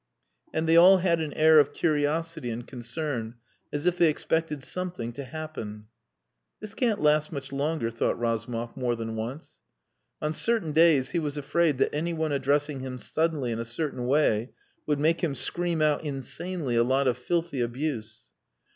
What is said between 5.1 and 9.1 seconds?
to happen. "This can't last much longer," thought Razumov more